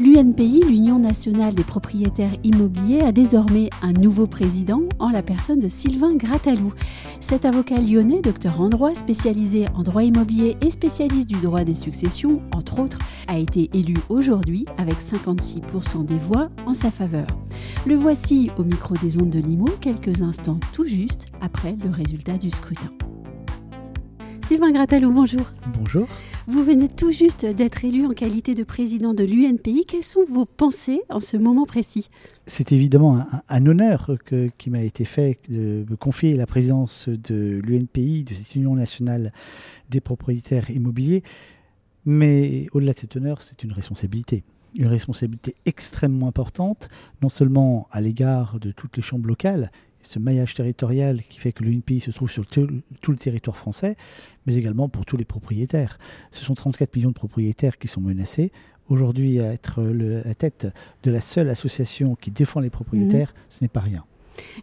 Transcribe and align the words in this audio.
L'UNPI, 0.00 0.62
l'Union 0.64 1.00
nationale 1.00 1.56
des 1.56 1.64
propriétaires 1.64 2.30
immobiliers, 2.44 3.00
a 3.00 3.10
désormais 3.10 3.68
un 3.82 3.92
nouveau 3.92 4.28
président 4.28 4.82
en 5.00 5.08
la 5.08 5.22
personne 5.22 5.58
de 5.58 5.66
Sylvain 5.66 6.14
Grattalou. 6.14 6.72
Cet 7.18 7.44
avocat 7.44 7.80
lyonnais, 7.80 8.20
docteur 8.20 8.60
en 8.60 8.68
droit, 8.68 8.94
spécialisé 8.94 9.66
en 9.74 9.82
droit 9.82 10.04
immobilier 10.04 10.56
et 10.60 10.70
spécialiste 10.70 11.28
du 11.28 11.40
droit 11.40 11.64
des 11.64 11.74
successions, 11.74 12.42
entre 12.54 12.78
autres, 12.78 13.00
a 13.26 13.38
été 13.38 13.70
élu 13.74 13.96
aujourd'hui 14.08 14.66
avec 14.76 15.00
56% 15.00 16.04
des 16.04 16.18
voix 16.18 16.48
en 16.64 16.74
sa 16.74 16.92
faveur. 16.92 17.26
Le 17.84 17.96
voici 17.96 18.52
au 18.56 18.62
micro 18.62 18.94
des 19.02 19.18
ondes 19.18 19.30
de 19.30 19.40
Limo 19.40 19.66
quelques 19.80 20.22
instants 20.22 20.60
tout 20.72 20.86
juste 20.86 21.26
après 21.40 21.76
le 21.82 21.90
résultat 21.90 22.38
du 22.38 22.50
scrutin. 22.50 22.92
Sylvain 24.46 24.70
Grattalou, 24.70 25.12
bonjour. 25.12 25.42
Bonjour. 25.76 26.06
Vous 26.50 26.64
venez 26.64 26.88
tout 26.88 27.12
juste 27.12 27.44
d'être 27.44 27.84
élu 27.84 28.06
en 28.06 28.14
qualité 28.14 28.54
de 28.54 28.64
président 28.64 29.12
de 29.12 29.22
l'UNPI. 29.22 29.84
Quelles 29.86 30.02
sont 30.02 30.24
vos 30.24 30.46
pensées 30.46 31.02
en 31.10 31.20
ce 31.20 31.36
moment 31.36 31.66
précis? 31.66 32.08
C'est 32.46 32.72
évidemment 32.72 33.26
un, 33.50 33.66
honneur 33.66 34.12
qui 34.56 34.70
m'a 34.70 34.80
été 34.80 35.04
fait 35.04 35.36
de 35.50 35.84
me 35.90 35.96
confier 35.96 36.38
la 36.38 36.46
présidence 36.46 37.10
de 37.10 37.60
l'UNPI, 37.62 38.24
de 38.24 38.32
cette 38.32 38.54
Union 38.54 38.74
nationale 38.74 39.34
des 39.90 40.00
propriétaires 40.00 40.70
immobiliers. 40.70 41.22
Mais 42.06 42.66
au-delà 42.72 42.94
de 42.94 42.98
cet 42.98 43.16
honneur, 43.16 43.42
c'est 43.42 43.62
une 43.62 43.72
responsabilité 43.72 44.42
une 44.74 44.86
responsabilité 44.86 45.54
extrêmement 45.64 46.28
importante, 46.28 46.88
non 47.22 47.30
seulement 47.30 47.88
à 47.90 48.02
l'égard 48.02 48.60
de 48.60 48.70
toutes 48.70 48.96
les 48.96 49.02
chambres 49.02 49.26
locales, 49.26 49.72
ce 50.08 50.18
maillage 50.18 50.54
territorial 50.54 51.22
qui 51.22 51.38
fait 51.38 51.52
que 51.52 51.62
l'UNPI 51.62 52.00
se 52.00 52.10
trouve 52.10 52.30
sur 52.30 52.46
tout, 52.46 52.66
le 52.66 53.16
territoire 53.16 53.58
français, 53.58 53.94
mais 54.46 54.56
également 54.56 54.88
pour 54.88 55.04
tous 55.04 55.18
les 55.18 55.26
propriétaires. 55.26 55.98
Ce 56.30 56.46
sont 56.46 56.54
34 56.54 56.96
millions 56.96 57.10
de 57.10 57.14
propriétaires 57.14 57.76
qui 57.76 57.88
sont 57.88 58.00
menacés. 58.00 58.50
Aujourd'hui, 58.88 59.38
à 59.38 59.52
être 59.52 59.82
le, 59.82 60.20
à 60.20 60.28
la 60.28 60.34
tête 60.34 60.66
de 61.02 61.10
la 61.10 61.20
seule 61.20 61.50
association 61.50 62.14
qui 62.14 62.30
défend 62.30 62.60
les 62.60 62.70
propriétaires, 62.70 63.34
mmh. 63.36 63.40
ce 63.50 63.64
n'est 63.64 63.68
pas 63.68 63.80
rien. 63.80 64.06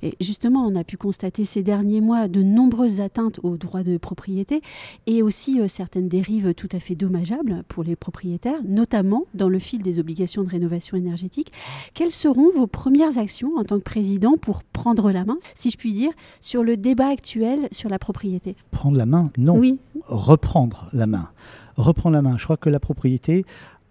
Et 0.01 0.15
justement, 0.19 0.65
on 0.65 0.75
a 0.75 0.83
pu 0.83 0.97
constater 0.97 1.43
ces 1.43 1.63
derniers 1.63 2.01
mois 2.01 2.27
de 2.27 2.41
nombreuses 2.41 3.01
atteintes 3.01 3.39
aux 3.43 3.57
droits 3.57 3.83
de 3.83 3.97
propriété 3.97 4.61
et 5.07 5.21
aussi 5.21 5.59
euh, 5.59 5.67
certaines 5.67 6.07
dérives 6.07 6.53
tout 6.53 6.69
à 6.71 6.79
fait 6.79 6.95
dommageables 6.95 7.63
pour 7.67 7.83
les 7.83 7.95
propriétaires, 7.95 8.61
notamment 8.63 9.25
dans 9.33 9.49
le 9.49 9.59
fil 9.59 9.81
des 9.81 9.99
obligations 9.99 10.43
de 10.43 10.49
rénovation 10.49 10.97
énergétique. 10.97 11.51
Quelles 11.93 12.11
seront 12.11 12.51
vos 12.55 12.67
premières 12.67 13.17
actions 13.17 13.55
en 13.57 13.63
tant 13.63 13.77
que 13.77 13.83
président 13.83 14.37
pour 14.37 14.63
prendre 14.63 15.11
la 15.11 15.25
main, 15.25 15.37
si 15.55 15.69
je 15.69 15.77
puis 15.77 15.93
dire, 15.93 16.11
sur 16.41 16.63
le 16.63 16.77
débat 16.77 17.07
actuel 17.07 17.67
sur 17.71 17.89
la 17.89 17.99
propriété? 17.99 18.55
Prendre 18.71 18.97
la 18.97 19.05
main? 19.05 19.23
Non. 19.37 19.57
Oui. 19.57 19.77
Reprendre 20.07 20.89
la 20.93 21.07
main. 21.07 21.29
Reprendre 21.77 22.15
la 22.15 22.21
main. 22.21 22.37
Je 22.37 22.43
crois 22.43 22.57
que 22.57 22.69
la 22.69 22.79
propriété 22.79 23.45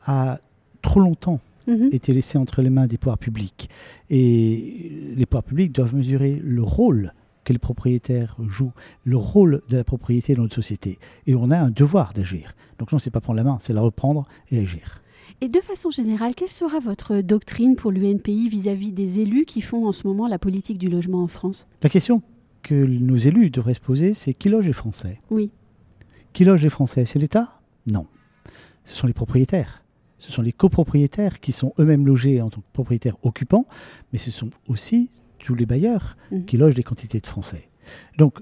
a 0.07 0.39
trop 0.83 1.01
longtemps 1.01 1.41
Mhm. 1.67 1.89
était 1.93 2.13
laissé 2.13 2.39
entre 2.39 2.63
les 2.63 2.71
mains 2.71 2.87
des 2.87 2.99
pouvoirs 2.99 3.19
publics. 3.19 3.69
Et 4.11 5.13
les 5.17 5.27
pouvoirs 5.27 5.45
publics 5.45 5.73
doivent 5.73 5.95
mesurer 5.95 6.41
le 6.43 6.63
rôle 6.63 7.13
que 7.45 7.53
les 7.53 7.59
propriétaires 7.59 8.37
jouent, 8.49 8.73
le 9.05 9.17
rôle 9.17 9.63
de 9.69 9.77
la 9.77 9.85
propriété 9.85 10.35
dans 10.35 10.43
notre 10.43 10.55
société. 10.55 10.99
Et 11.27 11.35
on 11.35 11.51
a 11.51 11.59
un 11.59 11.71
devoir 11.71 12.13
d'agir. 12.15 12.55
Donc 12.79 12.91
non, 12.91 12.99
c'est 12.99 13.11
pas 13.11 13.21
prendre 13.21 13.37
la 13.37 13.45
main, 13.45 13.59
c'est 13.61 13.73
la 13.73 13.83
reprendre 13.83 14.27
et 14.51 14.59
agir. 14.59 15.03
Et 15.41 15.49
de 15.49 15.61
façon 15.61 15.91
générale, 15.91 16.35
quelle 16.35 16.51
sera 16.51 16.81
votre 16.81 17.21
doctrine 17.21 17.77
pour 17.77 17.91
l'UNPI 17.91 18.49
vis-à-vis 18.49 18.93
des 18.93 19.21
élus 19.21 19.45
qui 19.45 19.61
font 19.61 19.87
en 19.87 19.93
ce 19.93 20.07
moment 20.07 20.27
la 20.27 20.39
politique 20.39 20.79
du 20.79 20.89
logement 20.89 21.23
en 21.23 21.27
France? 21.27 21.67
La 21.83 21.91
question 21.91 22.23
que 22.63 22.75
nos 22.75 23.17
élus 23.17 23.51
devraient 23.51 23.75
se 23.75 23.81
poser, 23.81 24.15
c'est 24.15 24.33
qui 24.33 24.49
loge 24.49 24.67
les 24.67 24.73
Français? 24.73 25.21
Oui. 25.31 25.51
Qui 26.33 26.45
loge 26.45 26.63
les 26.63 26.71
Français? 26.71 27.05
C'est 27.05 27.19
l'État? 27.19 27.61
Non. 27.87 28.07
Ce 28.85 28.97
sont 28.97 29.07
les 29.07 29.13
propriétaires 29.13 29.84
ce 30.25 30.33
sont 30.33 30.41
les 30.41 30.53
copropriétaires 30.53 31.39
qui 31.39 31.53
sont 31.53 31.75
eux-mêmes 31.79 32.07
logés 32.07 32.41
en 32.41 32.49
tant 32.49 32.63
que 32.63 32.73
propriétaires 32.73 33.19
occupants, 33.25 33.67
mais 34.11 34.19
ce 34.19 34.31
sont 34.31 34.49
aussi 34.69 35.11
tous 35.39 35.55
les 35.55 35.67
bailleurs 35.67 36.17
mmh. 36.31 36.45
qui 36.47 36.57
logent 36.57 36.75
des 36.75 36.83
quantités 36.83 37.21
de 37.21 37.27
Français. 37.27 37.69
Donc, 38.17 38.39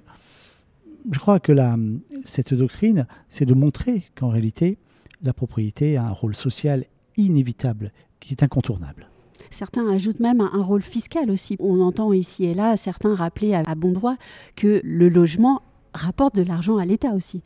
je 1.10 1.18
crois 1.18 1.40
que 1.40 1.50
la, 1.50 1.76
cette 2.24 2.54
doctrine, 2.54 3.08
c'est 3.28 3.46
de 3.46 3.54
montrer 3.54 4.04
qu'en 4.14 4.28
réalité, 4.28 4.78
la 5.24 5.32
propriété 5.32 5.96
a 5.96 6.04
un 6.04 6.12
rôle 6.12 6.36
social 6.36 6.84
inévitable, 7.16 7.90
qui 8.20 8.32
est 8.32 8.44
incontournable. 8.44 9.08
Certains 9.50 9.90
ajoutent 9.90 10.20
même 10.20 10.40
un 10.40 10.62
rôle 10.62 10.82
fiscal 10.82 11.32
aussi. 11.32 11.56
On 11.58 11.80
entend 11.80 12.12
ici 12.12 12.44
et 12.44 12.54
là 12.54 12.76
certains 12.76 13.16
rappeler 13.16 13.54
à 13.54 13.74
bon 13.74 13.90
droit 13.90 14.16
que 14.54 14.80
le 14.84 15.08
logement 15.08 15.62
rapporte 15.92 16.36
de 16.36 16.42
l'argent 16.42 16.76
à 16.76 16.84
l'État 16.84 17.10
aussi. 17.10 17.42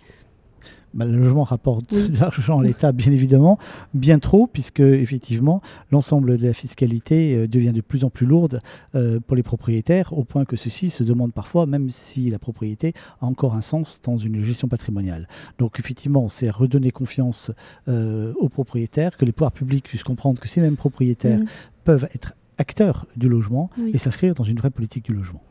Bah, 0.96 1.04
le 1.04 1.18
logement 1.18 1.44
rapporte 1.44 1.92
de 1.92 2.18
l'argent 2.20 2.60
à 2.60 2.64
l'État, 2.64 2.90
bien 2.90 3.12
évidemment, 3.12 3.58
bien 3.92 4.18
trop, 4.18 4.46
puisque 4.46 4.80
effectivement 4.80 5.60
l'ensemble 5.90 6.38
de 6.38 6.46
la 6.46 6.54
fiscalité 6.54 7.34
euh, 7.34 7.46
devient 7.46 7.72
de 7.72 7.82
plus 7.82 8.02
en 8.04 8.10
plus 8.10 8.24
lourde 8.24 8.62
euh, 8.94 9.20
pour 9.20 9.36
les 9.36 9.42
propriétaires, 9.42 10.14
au 10.14 10.24
point 10.24 10.46
que 10.46 10.56
ceux-ci 10.56 10.88
se 10.88 11.04
demandent 11.04 11.34
parfois, 11.34 11.66
même 11.66 11.90
si 11.90 12.30
la 12.30 12.38
propriété 12.38 12.94
a 13.20 13.26
encore 13.26 13.54
un 13.54 13.60
sens 13.60 14.00
dans 14.02 14.16
une 14.16 14.42
gestion 14.42 14.68
patrimoniale. 14.68 15.28
Donc 15.58 15.78
effectivement, 15.78 16.30
c'est 16.30 16.48
redonner 16.48 16.90
confiance 16.90 17.52
euh, 17.88 18.32
aux 18.38 18.48
propriétaires, 18.48 19.18
que 19.18 19.26
les 19.26 19.32
pouvoirs 19.32 19.52
publics 19.52 19.84
puissent 19.84 20.02
comprendre 20.02 20.40
que 20.40 20.48
ces 20.48 20.62
mêmes 20.62 20.76
propriétaires 20.76 21.40
mmh. 21.40 21.46
peuvent 21.84 22.08
être 22.14 22.32
acteurs 22.56 23.06
du 23.16 23.28
logement 23.28 23.68
et 23.92 23.98
s'inscrire 23.98 24.34
dans 24.34 24.44
une 24.44 24.56
vraie 24.56 24.70
politique 24.70 25.04
du 25.04 25.12
logement. 25.12 25.42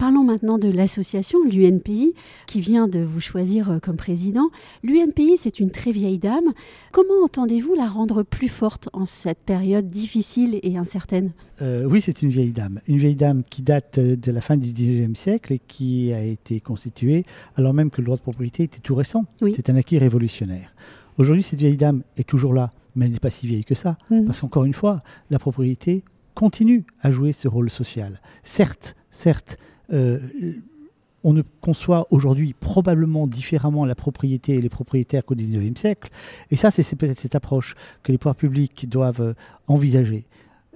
Parlons 0.00 0.24
maintenant 0.24 0.56
de 0.56 0.70
l'association, 0.70 1.40
l'UNPI, 1.44 2.14
qui 2.46 2.60
vient 2.62 2.88
de 2.88 3.00
vous 3.00 3.20
choisir 3.20 3.70
euh, 3.70 3.78
comme 3.80 3.96
président. 3.96 4.48
L'UNPI, 4.82 5.36
c'est 5.36 5.60
une 5.60 5.70
très 5.70 5.92
vieille 5.92 6.18
dame. 6.18 6.54
Comment 6.90 7.22
entendez-vous 7.22 7.74
la 7.74 7.86
rendre 7.86 8.22
plus 8.22 8.48
forte 8.48 8.88
en 8.94 9.04
cette 9.04 9.40
période 9.40 9.90
difficile 9.90 10.58
et 10.62 10.78
incertaine? 10.78 11.32
Euh, 11.60 11.84
Oui, 11.84 12.00
c'est 12.00 12.22
une 12.22 12.30
vieille 12.30 12.52
dame. 12.52 12.80
Une 12.88 12.96
vieille 12.96 13.14
dame 13.14 13.42
qui 13.44 13.60
date 13.60 13.98
euh, 13.98 14.16
de 14.16 14.32
la 14.32 14.40
fin 14.40 14.56
du 14.56 14.68
19e 14.68 15.14
siècle 15.14 15.52
et 15.52 15.58
qui 15.58 16.14
a 16.14 16.22
été 16.22 16.60
constituée 16.60 17.26
alors 17.56 17.74
même 17.74 17.90
que 17.90 18.00
le 18.00 18.06
droit 18.06 18.16
de 18.16 18.22
propriété 18.22 18.62
était 18.62 18.80
tout 18.80 18.94
récent. 18.94 19.26
C'est 19.54 19.68
un 19.68 19.76
acquis 19.76 19.98
révolutionnaire. 19.98 20.74
Aujourd'hui, 21.18 21.42
cette 21.42 21.58
vieille 21.58 21.76
dame 21.76 22.04
est 22.16 22.26
toujours 22.26 22.54
là, 22.54 22.70
mais 22.96 23.04
elle 23.04 23.12
n'est 23.12 23.18
pas 23.18 23.28
si 23.28 23.46
vieille 23.46 23.66
que 23.66 23.74
ça. 23.74 23.98
Mmh. 24.08 24.24
Parce 24.24 24.40
qu'encore 24.40 24.64
une 24.64 24.72
fois, 24.72 25.00
la 25.28 25.38
propriété 25.38 26.04
continue 26.34 26.86
à 27.02 27.10
jouer 27.10 27.32
ce 27.32 27.48
rôle 27.48 27.68
social. 27.68 28.22
Certes, 28.42 28.96
certes, 29.10 29.58
on 31.24 31.32
ne 31.32 31.42
conçoit 31.60 32.06
aujourd'hui 32.10 32.54
probablement 32.58 33.26
différemment 33.26 33.84
la 33.84 33.94
propriété 33.94 34.54
et 34.54 34.60
les 34.60 34.68
propriétaires 34.68 35.24
qu'au 35.24 35.34
XIXe 35.34 35.78
siècle. 35.78 36.10
Et 36.50 36.56
ça, 36.56 36.70
c'est 36.70 36.96
peut-être 36.96 37.20
cette 37.20 37.34
approche 37.34 37.74
que 38.02 38.12
les 38.12 38.18
pouvoirs 38.18 38.36
publics 38.36 38.88
doivent 38.88 39.20
euh, 39.20 39.34
envisager. 39.66 40.26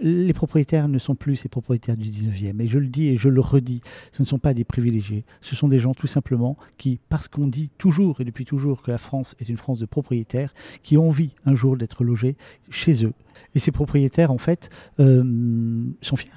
Les 0.01 0.33
propriétaires 0.33 0.89
ne 0.89 0.99
sont 0.99 1.15
plus 1.15 1.37
ces 1.37 1.49
propriétaires 1.49 1.97
du 1.97 2.09
19e. 2.09 2.61
Et 2.61 2.67
je 2.67 2.79
le 2.79 2.89
dis 2.89 3.09
et 3.09 3.17
je 3.17 3.29
le 3.29 3.41
redis, 3.41 3.81
ce 4.13 4.23
ne 4.23 4.27
sont 4.27 4.41
pas 4.41 4.53
des 4.53 4.65
privilégiés. 4.65 5.25
Ce 5.41 5.55
sont 5.55 5.69
des 5.69 5.79
gens 5.79 5.95
tout 5.95 6.09
simplement 6.09 6.57
qui, 6.79 6.99
parce 7.09 7.29
qu'on 7.29 7.47
dit 7.47 7.71
toujours 7.79 8.21
et 8.21 8.25
depuis 8.25 8.45
toujours 8.45 8.83
que 8.83 8.91
la 8.91 8.99
France 8.99 9.37
est 9.39 9.49
une 9.49 9.57
France 9.57 9.79
de 9.79 9.87
propriétaires, 9.87 10.53
qui 10.83 10.99
ont 10.99 11.09
envie 11.09 11.31
un 11.47 11.55
jour 11.55 11.77
d'être 11.77 12.03
logés 12.03 12.37
chez 12.71 13.05
eux. 13.05 13.13
Et 13.55 13.61
ces 13.61 13.71
propriétaires, 13.71 14.33
en 14.33 14.39
fait, 14.39 14.69
euh, 14.99 15.85
sont 16.03 16.17
fiers 16.17 16.33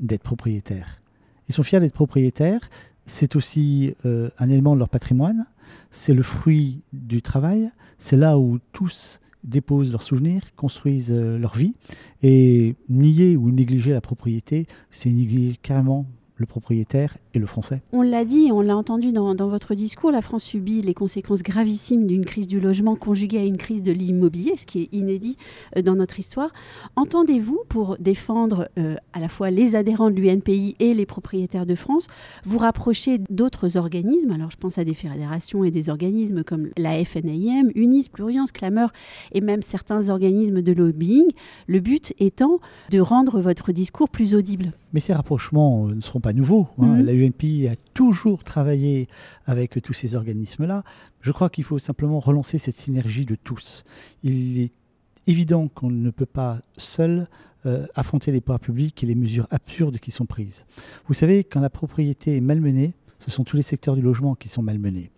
d'être 0.00 0.24
propriétaires. 0.24 1.00
Ils 1.48 1.54
sont 1.54 1.62
fiers 1.62 1.80
d'être 1.80 1.94
propriétaires. 1.94 2.68
C'est 3.06 3.36
aussi 3.36 3.94
euh, 4.04 4.28
un 4.38 4.48
élément 4.48 4.74
de 4.74 4.78
leur 4.78 4.88
patrimoine. 4.88 5.46
C'est 5.90 6.14
le 6.14 6.22
fruit 6.22 6.82
du 6.92 7.22
travail. 7.22 7.70
C'est 7.98 8.16
là 8.16 8.38
où 8.38 8.58
tous 8.72 9.20
déposent 9.44 9.92
leurs 9.92 10.02
souvenirs, 10.02 10.42
construisent 10.56 11.12
euh, 11.12 11.38
leur 11.38 11.56
vie. 11.56 11.74
Et 12.22 12.74
nier 12.88 13.36
ou 13.36 13.50
négliger 13.50 13.92
la 13.92 14.00
propriété, 14.00 14.66
c'est 14.90 15.10
négliger 15.10 15.58
carrément 15.62 16.06
le 16.38 16.46
propriétaire 16.46 17.18
et 17.34 17.38
le 17.38 17.46
français. 17.46 17.82
On 17.92 18.02
l'a 18.02 18.24
dit, 18.24 18.50
on 18.52 18.60
l'a 18.60 18.76
entendu 18.76 19.12
dans, 19.12 19.34
votre 19.48 19.74
discours, 19.74 20.10
la 20.10 20.22
France 20.22 20.44
subit 20.44 20.82
les 20.82 20.94
conséquences 20.94 21.42
gravissimes 21.42 22.06
d'une 22.06 22.24
crise 22.24 22.46
du 22.46 22.60
logement 22.60 22.96
conjuguée 22.96 23.38
à 23.38 23.44
une 23.44 23.56
crise 23.56 23.82
de 23.82 23.92
l'immobilier, 23.92 24.56
ce 24.56 24.64
qui 24.64 24.82
est 24.82 24.88
inédit 24.92 25.36
euh, 25.76 25.82
dans 25.82 25.96
notre 25.96 26.18
histoire. 26.18 26.52
Entendez-vous, 26.96 27.60
pour 27.68 27.98
défendre 27.98 28.68
euh, 28.78 28.96
à 29.12 29.20
la 29.20 29.28
fois 29.28 29.50
les 29.50 29.74
adhérents 29.74 30.10
de 30.10 30.20
l'UNPI 30.20 30.76
et 30.78 30.94
les 30.94 31.06
propriétaires 31.06 31.66
de 31.66 31.74
France, 31.74 32.06
vous 32.46 32.58
rapprocher 32.58 33.18
d'autres 33.30 33.76
organismes? 33.76 34.30
Alors 34.30 34.50
je 34.50 34.56
pense 34.56 34.78
à 34.78 34.84
des 34.84 34.94
fédérations 34.94 35.64
et 35.64 35.70
des 35.70 35.90
organismes 35.90 36.44
comme 36.44 36.68
la 36.76 37.04
FNAIM, 37.04 37.70
UNIS, 37.74 38.08
Pluriance, 38.12 38.52
Clameur 38.52 38.92
et 39.32 39.40
même 39.40 39.62
certains 39.62 40.08
organismes 40.08 40.62
de 40.62 40.72
lobbying, 40.72 41.26
le 41.66 41.80
but 41.80 42.14
étant 42.18 42.60
de 42.90 43.00
rendre 43.00 43.40
votre 43.40 43.72
discours 43.72 44.08
plus 44.08 44.34
audible. 44.34 44.72
Mais 44.92 45.00
ces 45.00 45.12
rapprochements 45.12 45.86
ne 45.86 46.00
seront 46.00 46.20
pas 46.20 46.32
nouveaux. 46.32 46.68
Hein. 46.78 46.86
Mhm. 46.86 47.04
La 47.04 47.12
UNPI 47.12 47.68
a 47.68 47.76
toujours 47.94 48.44
travaillé 48.44 49.08
avec 49.46 49.80
tous 49.82 49.92
ces 49.92 50.14
organismes-là. 50.14 50.82
Je 51.20 51.32
crois 51.32 51.50
qu'il 51.50 51.64
faut 51.64 51.78
simplement 51.78 52.20
relancer 52.20 52.58
cette 52.58 52.76
synergie 52.76 53.26
de 53.26 53.34
tous. 53.34 53.84
Il 54.22 54.60
est 54.60 54.72
évident 55.26 55.68
qu'on 55.68 55.90
ne 55.90 56.10
peut 56.10 56.26
pas 56.26 56.60
seul 56.76 57.28
euh, 57.66 57.86
affronter 57.96 58.32
les 58.32 58.40
pouvoirs 58.40 58.60
publics 58.60 59.02
et 59.02 59.06
les 59.06 59.14
mesures 59.14 59.46
absurdes 59.50 59.98
qui 59.98 60.10
sont 60.10 60.26
prises. 60.26 60.64
Vous 61.06 61.14
savez, 61.14 61.44
quand 61.44 61.60
la 61.60 61.70
propriété 61.70 62.36
est 62.36 62.40
malmenée, 62.40 62.94
ce 63.18 63.30
sont 63.30 63.44
tous 63.44 63.56
les 63.56 63.62
secteurs 63.62 63.96
du 63.96 64.02
logement 64.02 64.34
qui 64.34 64.48
sont 64.48 64.62
malmenés. 64.62 65.10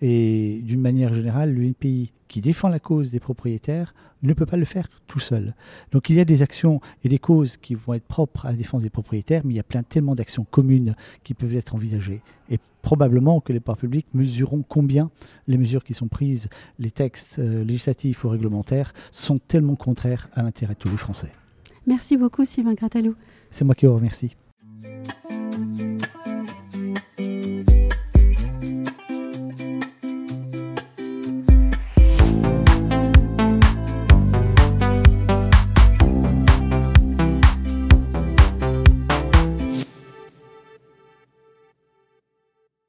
Et 0.00 0.60
d'une 0.62 0.80
manière 0.80 1.14
générale, 1.14 1.52
l'UNPI 1.52 2.12
qui 2.28 2.40
défend 2.40 2.68
la 2.68 2.78
cause 2.78 3.10
des 3.10 3.20
propriétaires 3.20 3.94
ne 4.26 4.34
peut 4.34 4.46
pas 4.46 4.56
le 4.56 4.64
faire 4.64 4.88
tout 5.06 5.20
seul. 5.20 5.54
Donc 5.92 6.10
il 6.10 6.16
y 6.16 6.20
a 6.20 6.24
des 6.24 6.42
actions 6.42 6.80
et 7.04 7.08
des 7.08 7.18
causes 7.18 7.56
qui 7.56 7.74
vont 7.74 7.94
être 7.94 8.06
propres 8.06 8.46
à 8.46 8.50
la 8.50 8.56
défense 8.56 8.82
des 8.82 8.90
propriétaires, 8.90 9.42
mais 9.44 9.54
il 9.54 9.56
y 9.56 9.60
a 9.60 9.64
plein 9.64 9.82
tellement 9.82 10.14
d'actions 10.14 10.46
communes 10.50 10.94
qui 11.24 11.34
peuvent 11.34 11.56
être 11.56 11.74
envisagées. 11.74 12.22
Et 12.50 12.58
probablement 12.82 13.40
que 13.40 13.52
les 13.52 13.60
pouvoirs 13.60 13.78
publics 13.78 14.06
mesureront 14.14 14.64
combien 14.68 15.10
les 15.48 15.58
mesures 15.58 15.84
qui 15.84 15.94
sont 15.94 16.08
prises, 16.08 16.48
les 16.78 16.90
textes 16.90 17.38
euh, 17.38 17.64
législatifs 17.64 18.24
ou 18.24 18.28
réglementaires, 18.28 18.94
sont 19.10 19.38
tellement 19.38 19.74
contraires 19.74 20.28
à 20.34 20.42
l'intérêt 20.42 20.74
de 20.74 20.78
tous 20.78 20.90
les 20.90 20.96
Français. 20.96 21.32
Merci 21.86 22.16
beaucoup 22.16 22.44
Sylvain 22.44 22.74
Gratalou. 22.74 23.14
C'est 23.50 23.64
moi 23.64 23.74
qui 23.74 23.86
vous 23.86 23.94
remercie. 23.94 24.36